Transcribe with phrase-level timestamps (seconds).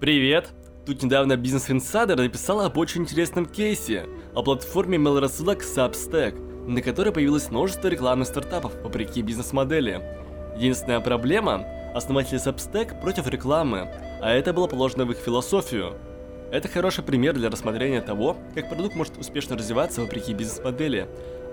[0.00, 0.48] Привет!
[0.86, 7.12] Тут недавно Business Insider написал об очень интересном кейсе, о платформе mail-рассылок Substack, на которой
[7.12, 10.00] появилось множество рекламных стартапов вопреки бизнес-модели.
[10.56, 13.92] Единственная проблема– основатели Substack против рекламы,
[14.22, 15.98] а это было положено в их философию.
[16.50, 21.08] Это хороший пример для рассмотрения того, как продукт может успешно развиваться вопреки бизнес-модели.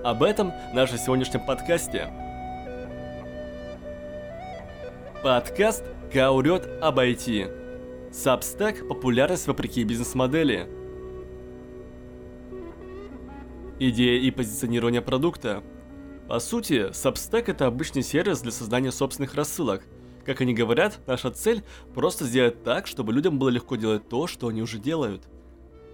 [0.05, 2.13] Об этом в нашем сегодняшнем подкасте.
[5.21, 7.66] Подкаст «Каурет об IT».
[8.11, 10.69] Substack– популярность вопреки бизнес-модели.
[13.79, 15.63] Идея и позиционирование продукта.
[16.27, 19.83] По сути, Substack– это обычный сервис для создания собственных рассылок.
[20.25, 24.47] Как они говорят, наша цель– просто сделать так, чтобы людям было легко делать то, что
[24.47, 25.27] они уже делают.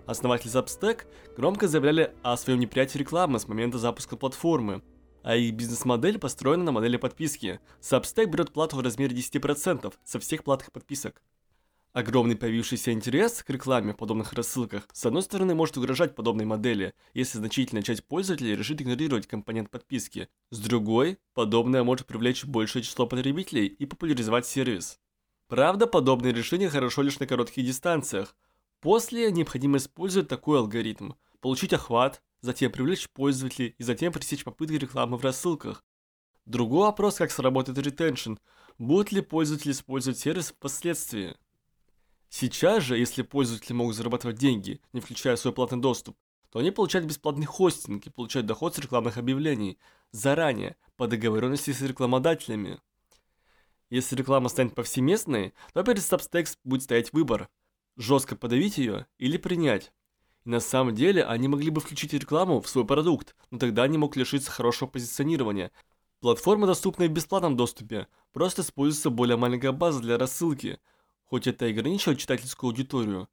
[0.05, 1.05] Основатели Substack
[1.35, 4.81] громко заявляли о своем неприятии рекламы с момента запуска платформы–
[5.23, 7.59] а их бизнес-модель построена на модели подписки.
[7.81, 11.21] Substack берет плату в размере 10% со всех платных подписок.
[11.93, 16.95] Огромный появившийся интерес к рекламе в подобных рассылках с одной стороны может угрожать подобной модели,
[17.13, 20.27] если значительная часть пользователей решит игнорировать компонент подписки.
[20.49, 24.99] С другой, подобное может привлечь большее число потребителей и популяризовать сервис.
[25.47, 28.35] Правда, подобные решения хорошо лишь на коротких дистанциях.
[28.81, 31.11] После необходимо использовать такой алгоритм.
[31.41, 35.85] Получить охват, затем привлечь пользователей и затем пресечь попытки рекламы в рассылках.
[36.45, 38.33] Другой вопрос, как сработает ретеншн.
[38.79, 41.35] Будут ли пользователи использовать сервис впоследствии?
[42.35, 46.17] Сейчас же, если пользователи могут зарабатывать деньги, не включая свой платный доступ,
[46.49, 49.77] то они получают бесплатный хостинг и получают доход с рекламных объявлений
[50.09, 52.81] заранее, по договоренности с рекламодателями.
[53.91, 57.49] Если реклама станет повсеместной, то перед Substacks будет стоять выбор–
[57.97, 59.93] жестко подавить ее или принять.
[60.43, 63.99] И на самом деле они могли бы включить рекламу в свой продукт, но тогда они
[63.99, 65.71] могут лишиться хорошего позиционирования.
[66.19, 70.79] Платформа доступна в бесплатном доступе, просто используется более маленькая база для рассылки,
[71.33, 73.27] хоть это и ограничивает читательскую аудиторию.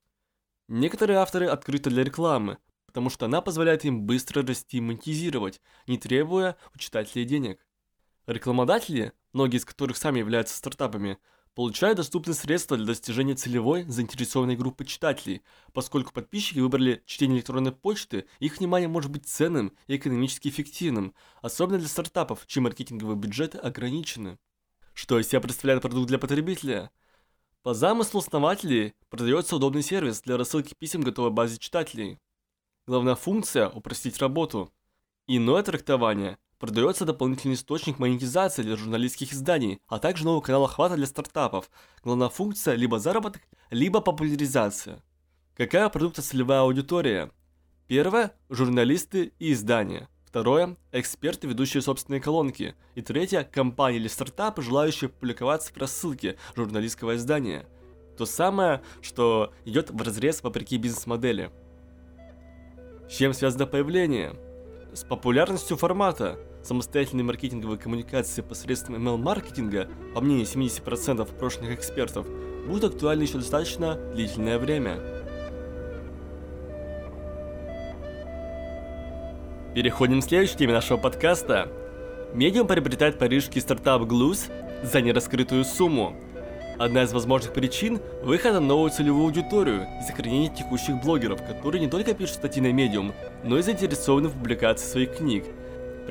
[0.68, 2.56] Некоторые авторы открыты для рекламы,
[2.86, 7.60] потому что она позволяет им быстро расти и монетизировать, не требуя у читателей денег.
[8.26, 11.18] Рекламодатели, многие из которых сами являются стартапами,
[11.54, 15.42] получают доступные средства для достижения целевой заинтересованной группы читателей,
[15.74, 21.12] поскольку подписчики выбрали чтение электронной почты, их внимание может быть ценным и экономически эффективным,
[21.42, 24.38] особенно для стартапов, чьи маркетинговые бюджеты ограничены.
[24.94, 26.90] Что из себя представляет продукт для потребителя?
[27.62, 32.18] По замыслу основателей продается удобный сервис для рассылки писем готовой базе читателей.
[32.86, 34.72] Главная функция– упростить работу.
[35.26, 41.06] Иное трактование– Продается дополнительный источник монетизации для журналистских изданий, а также новый канал охвата для
[41.06, 41.70] стартапов.
[42.04, 43.40] Главная функция– либо заработок,
[43.70, 45.02] либо популяризация.
[45.56, 47.30] Какая продукта целевая аудитория?
[47.86, 50.09] Первое– журналисты и издания.
[50.30, 52.76] Второе– эксперты, ведущие собственные колонки.
[52.94, 57.66] И третье– компании или стартапы, желающие публиковаться в рассылке журналистского издания.
[58.16, 61.50] То самое, что идет в разрез вопреки бизнес-модели.
[63.08, 64.36] С чем связано появление?
[64.94, 72.26] С популярностью формата– Самостоятельные маркетинговые коммуникации посредством email-маркетинга, по мнению 70% прошлых экспертов,
[72.66, 75.19] будут актуальны еще достаточно длительное время.
[79.74, 81.68] Переходим к следующей теме нашего подкаста.
[82.34, 84.50] Медиум приобретает парижский стартап Gluz
[84.82, 86.16] за нераскрытую сумму.
[86.78, 91.90] Одна из возможных причин– выхода на новую целевую аудиторию и сохранение текущих блогеров, которые не
[91.90, 93.12] только пишут статьи на медиум,
[93.44, 95.44] но и заинтересованы в публикации своих книг–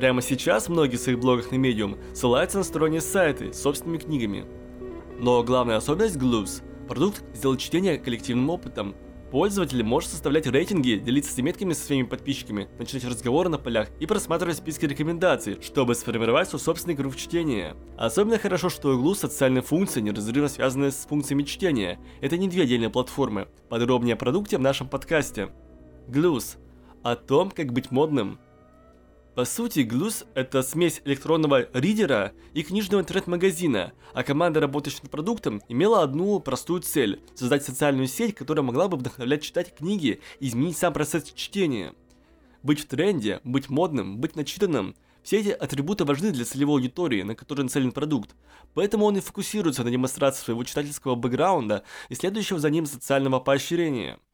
[0.00, 4.46] Прямо сейчас многие в своих блогах на Medium ссылаются на сторонние сайты с собственными книгами.
[5.18, 8.94] Но главная особенность Glues– продукт сделать чтение коллективным опытом.
[9.30, 14.56] Пользователь может составлять рейтинги, делиться заметками со своими подписчиками, начинать разговоры на полях и просматривать
[14.56, 17.76] списки рекомендаций, чтобы сформировать свой собственный круг чтения.
[17.96, 22.00] Особенно хорошо, что у Glue социальные функции неразрывно связаны с функциями чтения.
[22.20, 23.46] Это не две отдельные платформы.
[23.68, 25.50] Подробнее о продукте в нашем подкасте.
[26.08, 26.56] Glues–
[27.04, 28.40] о том, как быть модным–
[29.34, 35.62] по сути, Глус— это смесь электронного ридера и книжного интернет-магазина, а команда, работающая над продуктом,
[35.68, 40.76] имела одну простую цель— создать социальную сеть, которая могла бы вдохновлять читать книги и изменить
[40.76, 41.94] сам процесс чтения.
[42.62, 47.34] Быть в тренде, быть модным, быть начитанным— все эти атрибуты важны для целевой аудитории, на
[47.34, 48.34] которую нацелен продукт,
[48.74, 54.18] поэтому он и фокусируется на демонстрации своего читательского бэкграунда и следующего за ним социального поощрения—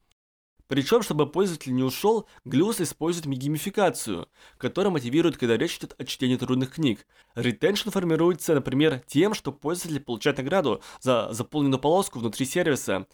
[0.67, 4.27] причем, чтобы пользователь не ушел, Глюс использует геймификацию,
[4.57, 7.07] которая мотивирует, когда речь идет о чтении трудных книг.
[7.35, 13.07] Retention формируется, например, тем, что пользователь получает награду за заполненную полоску внутри сервиса.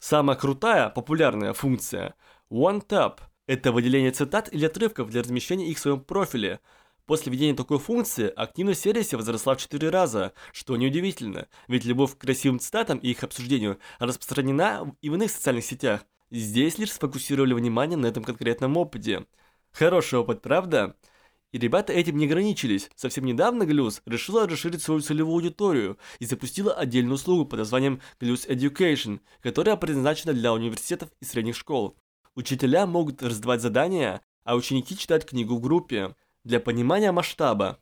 [0.00, 2.14] Самая крутая, популярная функция
[2.50, 6.58] One Tap– это выделение цитат или отрывков для размещения их в своем профиле.
[7.06, 12.16] После введения такой функции активность в сервисе возросла в 4 раза, что неудивительно, ведь любовь
[12.16, 16.04] к красивым цитатам и их обсуждению распространена и в иных социальных сетях.
[16.30, 19.26] Здесь лишь сфокусировали внимание на этом конкретном опыте.
[19.72, 20.96] Хороший опыт, правда?
[21.50, 22.88] И ребята этим не ограничились.
[22.94, 28.48] Совсем недавно Glus решила расширить свою целевую аудиторию и запустила отдельную услугу под названием Glus
[28.48, 31.96] Education, которая предназначена для университетов и средних школ.
[32.36, 36.14] Учителя могут раздавать задания, а ученики читают книгу в группе.
[36.44, 37.80] Для понимания масштаба.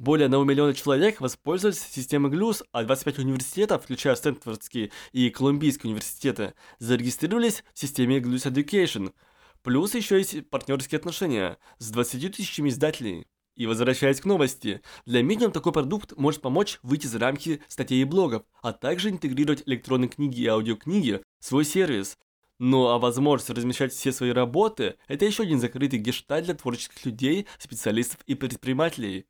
[0.00, 6.54] Более 1 миллиона человек воспользовались системой GLUS, а 25 университетов, включая Стэнфордские и Колумбийские университеты,
[6.80, 9.12] зарегистрировались в системе GLUS Education–
[9.62, 13.26] Плюс еще есть партнерские отношения с 20 тысячами издателей.
[13.56, 18.04] И возвращаясь к новости, для Medium такой продукт может помочь выйти за рамки статей и
[18.04, 22.16] блогов, а также интегрировать электронные книги и аудиокниги в свой сервис.
[22.58, 27.46] Ну а возможность размещать все свои работы– это еще один закрытый гештальт для творческих людей,
[27.58, 29.26] специалистов и предпринимателей.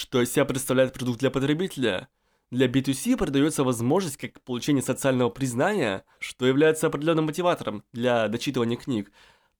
[0.00, 2.08] Что из себя представляет продукт для потребителя?
[2.50, 9.12] Для B2C продается возможность как получения социального признания, что является определенным мотиватором для дочитывания книг,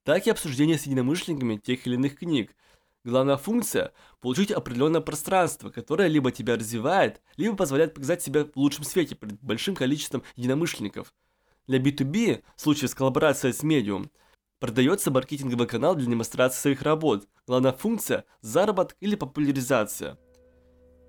[0.03, 2.55] так и обсуждения с единомышленниками тех или иных книг.
[3.03, 8.83] Главная функция– получить определенное пространство, которое либо тебя развивает, либо позволяет показать себя в лучшем
[8.83, 11.13] свете перед большим количеством единомышленников.
[11.67, 14.09] Для B2B, в случае с коллаборацией с медиум,
[14.59, 17.27] продается маркетинговый канал для демонстрации своих работ.
[17.45, 20.17] Главная функция– заработок или популяризация–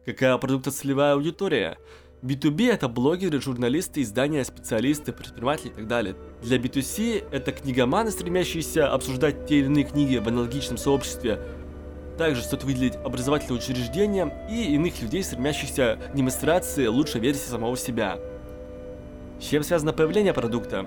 [0.04, 1.78] Какая продуктоцелевая аудитория?
[2.22, 6.16] B2B это блогеры, журналисты, издания, специалисты, предприниматели и так далее.
[6.42, 11.38] Для B2C это книгоманы, стремящиеся обсуждать те или иные книги в аналогичном сообществе.
[12.18, 18.18] Также стоит выделить образовательные учреждения и иных людей, стремящихся к демонстрации лучшей версии самого себя.
[19.40, 20.86] С чем связано появление продукта?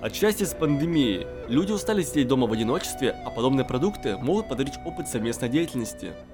[0.00, 1.26] Отчасти с пандемией.
[1.48, 6.12] Люди устали сидеть дома в одиночестве, а подобные продукты могут подарить опыт совместной деятельности–